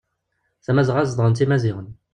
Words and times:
Tamazɣa 0.65 1.03
zedɣen-tt 1.09 1.43
imaziɣen. 1.45 1.87